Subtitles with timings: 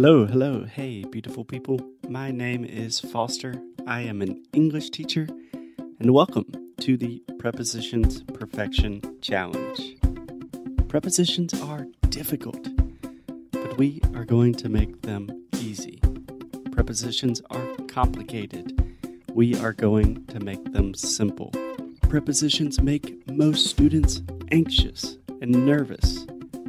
[0.00, 1.80] Hello, hello, hey, beautiful people.
[2.08, 3.60] My name is Foster.
[3.84, 5.26] I am an English teacher,
[5.98, 6.46] and welcome
[6.82, 9.96] to the Prepositions Perfection Challenge.
[10.86, 12.68] Prepositions are difficult,
[13.50, 16.00] but we are going to make them easy.
[16.70, 18.96] Prepositions are complicated.
[19.34, 21.50] We are going to make them simple.
[22.02, 24.22] Prepositions make most students
[24.52, 26.24] anxious and nervous.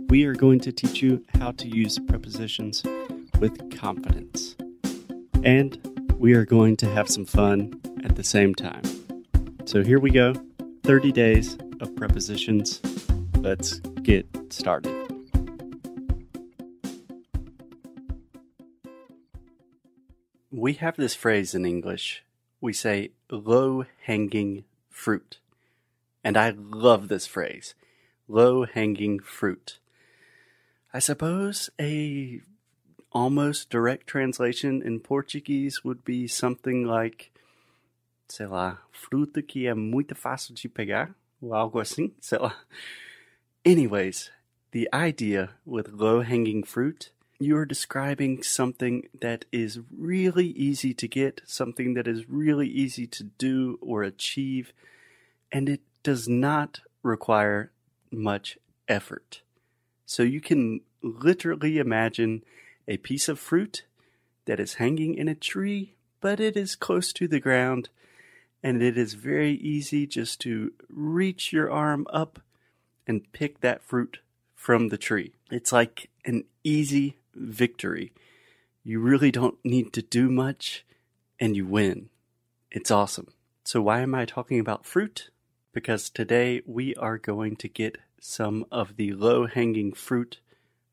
[0.07, 2.83] We are going to teach you how to use prepositions
[3.39, 4.55] with confidence.
[5.43, 5.77] And
[6.17, 8.83] we are going to have some fun at the same time.
[9.65, 10.33] So here we go
[10.83, 12.81] 30 days of prepositions.
[13.37, 14.95] Let's get started.
[20.51, 22.23] We have this phrase in English.
[22.59, 25.39] We say low hanging fruit.
[26.23, 27.75] And I love this phrase
[28.27, 29.79] low hanging fruit.
[30.93, 32.41] I suppose a
[33.11, 37.31] almost direct translation in Portuguese would be something like,
[38.27, 42.55] sei lá, fruta que é muito fácil de pegar, ou algo assim, sei lá.
[43.65, 44.31] Anyways,
[44.71, 51.07] the idea with low hanging fruit, you are describing something that is really easy to
[51.07, 54.73] get, something that is really easy to do or achieve,
[55.51, 57.71] and it does not require
[58.11, 59.41] much effort.
[60.05, 62.43] So you can literally imagine
[62.89, 63.83] a piece of fruit
[64.45, 67.87] that is hanging in a tree, but it is close to the ground,
[68.63, 72.39] and it is very easy just to reach your arm up
[73.05, 74.17] and pick that fruit
[74.55, 75.33] from the tree.
[75.51, 78.11] It's like an easy victory.
[78.83, 80.83] You really don't need to do much,
[81.39, 82.09] and you win.
[82.71, 83.27] It's awesome.
[83.63, 85.29] So, why am I talking about fruit?
[85.73, 90.39] Because today we are going to get some of the low hanging fruit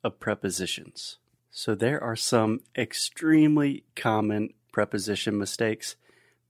[0.05, 1.17] of prepositions.
[1.59, 5.97] So there are some extremely common preposition mistakes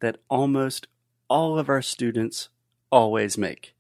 [0.01, 0.89] that almost
[1.31, 2.49] all of our students
[2.91, 3.77] always make.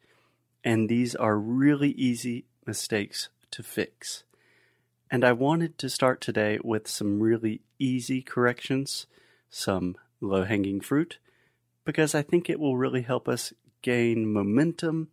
[0.62, 4.22] And these are really easy mistakes to fix.
[5.10, 9.08] And I wanted to start today with some really easy corrections,
[9.50, 11.18] some low hanging fruit,
[11.84, 15.08] because I think it will really help us gain momentum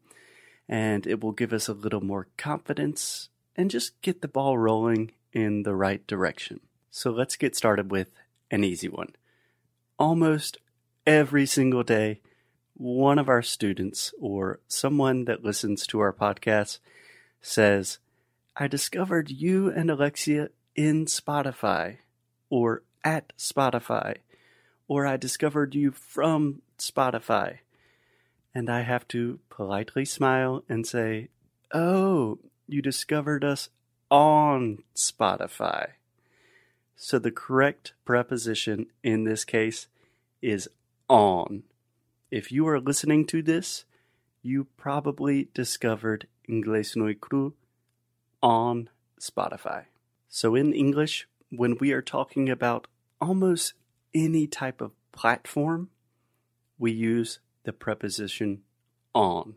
[0.69, 5.09] and it will give us a little more confidence and just get the ball rolling
[5.33, 6.59] in the right direction.
[6.89, 8.13] So let's get started with
[8.51, 9.16] an easy one.
[9.97, 10.57] Almost
[11.05, 12.21] every single day,
[12.75, 16.79] one of our students or someone that listens to our podcast
[17.41, 17.99] says,
[18.55, 21.97] I discovered you and Alexia in Spotify
[22.50, 24.17] or at Spotify,
[24.88, 27.59] or I discovered you from Spotify.
[28.53, 31.29] And I have to politely smile and say,
[31.73, 33.69] Oh, you discovered us
[34.13, 35.88] on Spotify.
[36.96, 39.88] So the correct preposition in this case
[40.40, 40.69] is
[41.09, 41.63] on.
[42.29, 43.85] If you are listening to this,
[44.44, 47.56] you probably discovered Inglês no Cru
[48.44, 49.85] on Spotify.
[50.30, 52.88] So in English, when we are talking about
[53.19, 53.74] almost
[54.13, 55.90] any type of platform,
[56.78, 58.62] we use the preposition
[59.16, 59.56] on.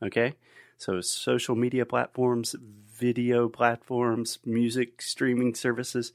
[0.00, 0.34] Okay?
[0.78, 2.54] So, social media platforms,
[2.96, 6.12] video platforms, music streaming services,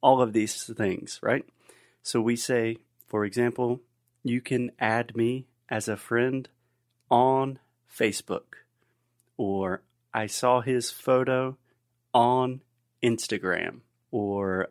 [0.00, 1.44] all of these things, right?
[2.00, 2.76] So, we say,
[3.08, 3.80] for example,
[4.22, 6.48] you can add me as a friend
[7.10, 7.58] on
[7.92, 8.62] Facebook,
[9.36, 9.82] or
[10.14, 11.56] I saw his photo
[12.14, 12.60] on
[13.02, 13.80] Instagram,
[14.12, 14.68] or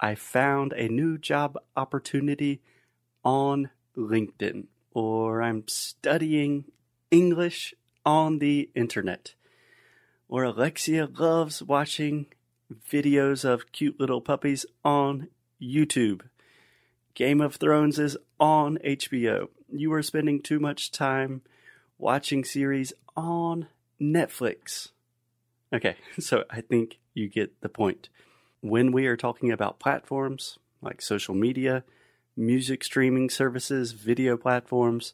[0.00, 2.60] I found a new job opportunity
[3.24, 6.64] on LinkedIn, or I'm studying
[7.12, 7.74] English
[8.08, 9.34] on the internet.
[10.30, 12.24] Or Alexia loves watching
[12.90, 15.28] videos of cute little puppies on
[15.60, 16.22] YouTube.
[17.12, 19.48] Game of Thrones is on HBO.
[19.70, 21.42] You are spending too much time
[21.98, 23.68] watching series on
[24.00, 24.88] Netflix.
[25.70, 28.08] Okay, so I think you get the point.
[28.62, 31.84] When we are talking about platforms like social media,
[32.34, 35.12] music streaming services, video platforms,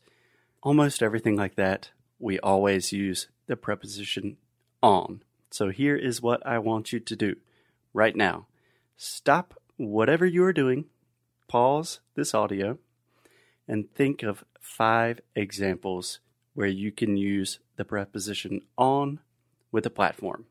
[0.62, 4.36] almost everything like that, we always use the preposition
[4.82, 5.22] on.
[5.50, 7.36] So here is what I want you to do
[7.92, 8.46] right now.
[8.96, 10.86] Stop whatever you are doing,
[11.48, 12.78] pause this audio,
[13.66, 16.20] and think of five examples
[16.54, 19.20] where you can use the preposition on
[19.72, 20.46] with a platform.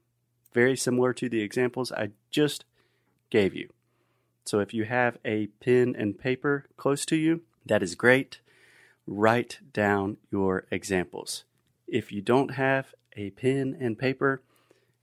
[0.54, 2.66] Very similar to the examples I just
[3.30, 3.70] gave you.
[4.46, 8.40] So if you have a pen and paper close to you, that is great.
[9.08, 11.46] Write down your examples.
[11.94, 14.42] If you don't have a pen and paper,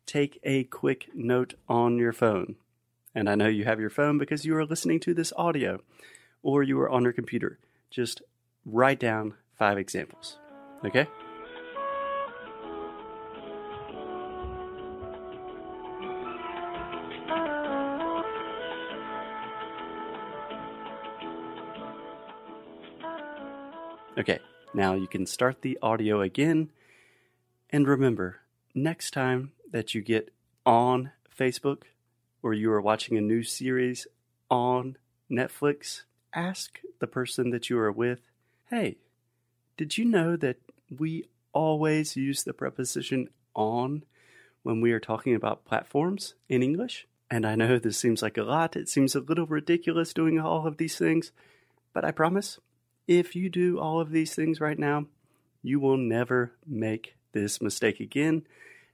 [0.07, 2.57] take a quick note on your phone.
[3.15, 5.83] and I know you have your phone because you are listening to this audio
[6.43, 7.61] or you are on your computer.
[7.91, 8.23] Just
[8.67, 10.37] write down five examples.
[10.85, 11.07] Okay?
[24.19, 24.41] Okay,
[24.75, 26.71] now you can start the audio again.
[27.73, 28.41] And remember,
[28.75, 30.35] next time that you get
[30.67, 31.83] on Facebook
[32.43, 34.09] or you are watching a new series
[34.51, 34.97] on
[35.31, 36.03] Netflix,
[36.35, 38.21] ask the person that you are with,
[38.71, 38.99] hey,
[39.77, 40.57] did you know that
[40.99, 44.05] we always use the preposition on
[44.65, 47.07] when we are talking about platforms in English?
[47.31, 50.67] And I know this seems like a lot, it seems a little ridiculous doing all
[50.67, 51.31] of these things,
[51.93, 52.59] but I promise
[53.07, 55.07] if you do all of these things right now,
[55.63, 58.47] you will never make this mistake again,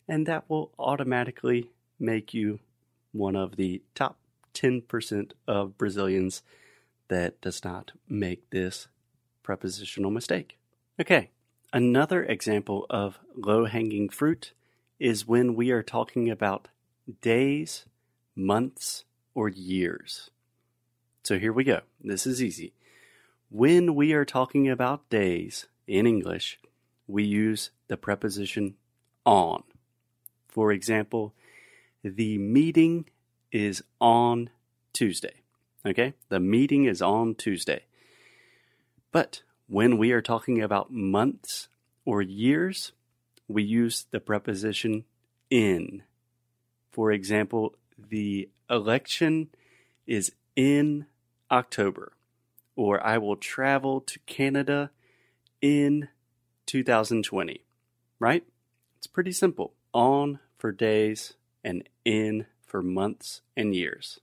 [0.08, 2.58] and that will automatically make you
[3.12, 4.18] one of the top
[4.54, 6.42] 10% of Brazilians
[7.08, 8.88] that does not make this
[9.42, 10.58] prepositional mistake.
[11.00, 11.30] Okay,
[11.72, 14.52] another example of low hanging fruit
[14.98, 16.68] is when we are talking about
[17.20, 17.84] days,
[18.34, 19.04] months,
[19.34, 20.30] or years.
[21.22, 21.80] So here we go.
[22.02, 22.72] This is easy.
[23.50, 26.58] When we are talking about days in English,
[27.06, 28.74] we use the preposition
[29.24, 29.62] on.
[30.48, 31.34] For example,
[32.02, 33.06] the meeting
[33.52, 34.50] is on
[34.92, 35.42] Tuesday.
[35.84, 36.14] Okay?
[36.28, 37.84] The meeting is on Tuesday.
[39.12, 41.68] But when we are talking about months
[42.04, 42.92] or years,
[43.48, 45.04] we use the preposition
[45.50, 46.02] in.
[46.90, 49.48] For example, the election
[50.06, 51.06] is in
[51.50, 52.12] October
[52.76, 54.90] or I will travel to Canada
[55.60, 56.08] in
[56.66, 57.64] 2020,
[58.18, 58.44] right?
[58.98, 59.74] It's pretty simple.
[59.92, 61.34] On for days
[61.64, 64.20] and in for months and years.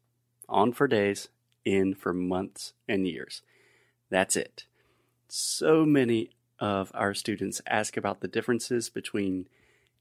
[0.50, 1.30] On for days,
[1.66, 3.42] in for months and years.
[4.10, 4.66] That's it.
[5.28, 6.30] So many
[6.60, 9.48] of our students ask about the differences between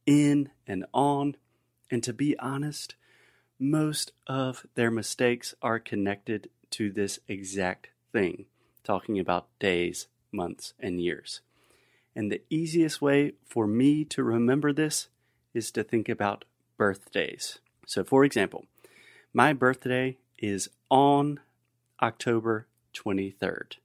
[0.05, 1.37] in and on,
[1.91, 2.97] and to be honest,
[3.59, 8.47] most of their mistakes are connected to this exact thing,
[8.83, 11.41] talking about days, months, and years.
[12.14, 15.09] And the easiest way for me to remember this
[15.55, 16.44] is to think about
[16.76, 17.59] birthdays.
[17.87, 18.67] So, for example,
[19.32, 21.41] my birthday is on
[22.03, 23.76] October 23rd.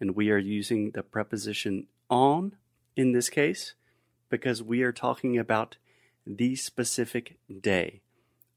[0.00, 2.56] And we are using the preposition on
[2.96, 3.74] in this case
[4.28, 5.76] because we are talking about
[6.26, 8.00] the specific day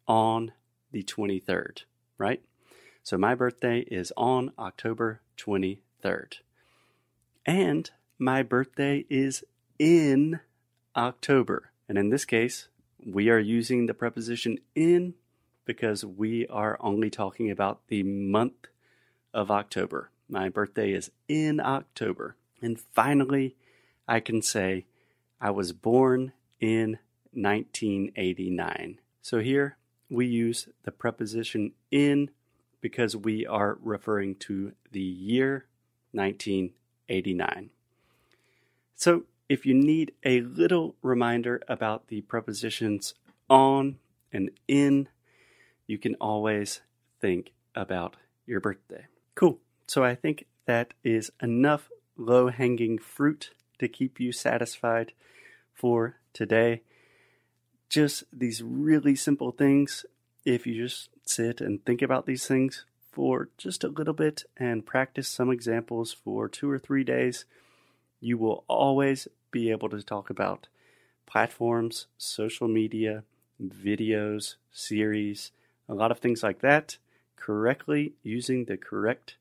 [0.08, 0.52] on
[0.92, 1.84] the 23rd,
[2.18, 2.42] right?
[3.02, 6.36] So my birthday is on October 23rd.
[7.46, 9.44] And my birthday is
[9.80, 10.40] in
[10.96, 11.72] October.
[11.90, 12.68] And in this case,
[13.06, 15.16] we are using the preposition in
[15.66, 18.68] because we are only talking about the month
[19.34, 20.12] of October.
[20.30, 22.36] My birthday is in October.
[22.62, 23.56] And finally,
[24.08, 24.86] I can say
[25.40, 27.00] I was born in
[27.34, 29.00] 1989.
[29.22, 29.78] So here
[30.10, 32.30] we use the preposition in
[32.82, 35.66] because we are referring to the year
[36.12, 37.70] 1989.
[38.96, 43.14] So, if you need a little reminder about the prepositions
[43.50, 43.98] on
[44.32, 45.10] and in,
[45.86, 46.82] you can always
[47.20, 48.16] think about
[48.46, 49.06] your birthday.
[49.36, 49.60] Cool.
[49.88, 55.14] So, I think that is enough low hanging fruit to keep you satisfied
[55.74, 56.82] for today.
[57.90, 60.06] Just these really simple things.
[60.46, 64.86] If you just sit and think about these things for just a little bit and
[64.86, 67.46] practice some examples for two or three days,
[68.24, 70.68] you will always be able to talk about
[71.26, 73.24] platforms, social media,
[73.62, 75.52] videos, series,
[75.90, 76.98] a lot of things like that
[77.36, 79.36] correctly using the correct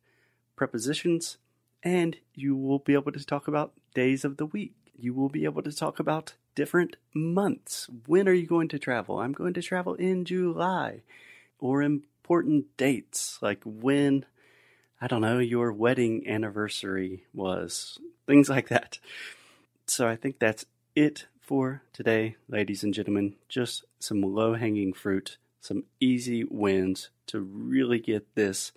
[0.56, 1.38] prepositions,
[1.82, 4.74] and you will be able to talk about days of the week.
[4.96, 7.88] You will be able to talk about different months.
[8.06, 9.20] When are you going to travel?
[9.20, 11.02] I'm going to travel in July
[11.60, 14.24] or important dates, like when,
[15.00, 18.98] I don't know, your wedding anniversary was, things like that.
[19.86, 20.64] So I think that's
[20.94, 23.36] it for today, ladies and gentlemen.
[23.48, 28.72] Just some low hanging fruit, some easy wins to really get this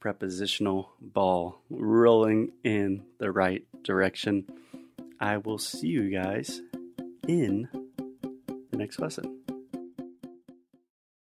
[0.00, 4.46] prepositional ball rolling in the right direction.
[5.20, 6.60] I will see you guys
[7.26, 7.68] in
[8.70, 9.37] the next lesson.